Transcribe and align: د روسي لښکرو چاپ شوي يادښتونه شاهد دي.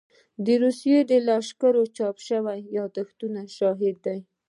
د 0.45 0.47
روسي 0.61 0.93
لښکرو 1.27 1.83
چاپ 1.97 2.15
شوي 2.27 2.59
يادښتونه 2.77 3.41
شاهد 3.57 3.95
دي. 4.05 4.19